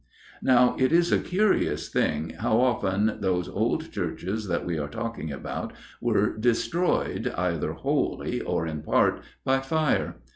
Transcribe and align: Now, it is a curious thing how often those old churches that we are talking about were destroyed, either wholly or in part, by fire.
Now, 0.41 0.75
it 0.79 0.91
is 0.91 1.11
a 1.11 1.19
curious 1.19 1.87
thing 1.87 2.31
how 2.39 2.59
often 2.59 3.17
those 3.21 3.47
old 3.47 3.91
churches 3.91 4.47
that 4.47 4.65
we 4.65 4.79
are 4.79 4.87
talking 4.87 5.31
about 5.31 5.73
were 6.01 6.35
destroyed, 6.35 7.31
either 7.37 7.73
wholly 7.73 8.41
or 8.41 8.65
in 8.65 8.81
part, 8.81 9.21
by 9.45 9.59
fire. 9.59 10.15